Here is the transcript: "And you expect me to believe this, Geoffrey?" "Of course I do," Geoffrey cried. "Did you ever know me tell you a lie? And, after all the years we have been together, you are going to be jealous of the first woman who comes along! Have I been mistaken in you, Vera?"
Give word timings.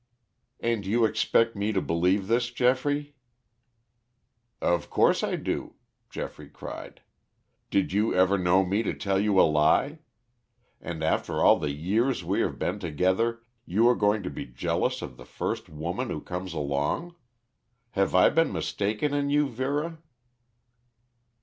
"And 0.59 0.83
you 0.83 1.05
expect 1.05 1.55
me 1.55 1.71
to 1.73 1.79
believe 1.79 2.25
this, 2.25 2.49
Geoffrey?" 2.49 3.13
"Of 4.59 4.89
course 4.89 5.21
I 5.23 5.35
do," 5.35 5.75
Geoffrey 6.09 6.49
cried. 6.49 7.01
"Did 7.69 7.93
you 7.93 8.11
ever 8.11 8.39
know 8.39 8.65
me 8.65 8.81
tell 8.95 9.19
you 9.19 9.39
a 9.39 9.43
lie? 9.45 9.99
And, 10.81 11.03
after 11.03 11.43
all 11.43 11.59
the 11.59 11.69
years 11.69 12.23
we 12.23 12.39
have 12.41 12.57
been 12.57 12.79
together, 12.79 13.43
you 13.67 13.87
are 13.87 13.95
going 13.95 14.23
to 14.23 14.31
be 14.31 14.47
jealous 14.47 15.03
of 15.03 15.17
the 15.17 15.23
first 15.25 15.69
woman 15.69 16.09
who 16.09 16.19
comes 16.19 16.53
along! 16.53 17.13
Have 17.91 18.15
I 18.15 18.31
been 18.31 18.51
mistaken 18.51 19.13
in 19.13 19.29
you, 19.29 19.47
Vera?" 19.47 19.99